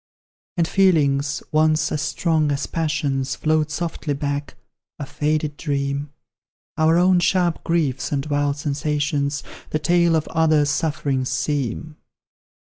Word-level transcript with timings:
And 0.57 0.67
feelings, 0.67 1.43
once 1.51 1.91
as 1.91 2.01
strong 2.01 2.51
as 2.51 2.65
passions, 2.65 3.35
Float 3.35 3.69
softly 3.69 4.15
back 4.15 4.55
a 4.97 5.05
faded 5.05 5.57
dream; 5.57 6.11
Our 6.75 6.97
own 6.97 7.19
sharp 7.19 7.63
griefs 7.63 8.11
and 8.11 8.25
wild 8.25 8.57
sensations, 8.57 9.43
The 9.69 9.77
tale 9.77 10.15
of 10.15 10.27
others' 10.29 10.71
sufferings 10.71 11.29
seem. 11.29 11.97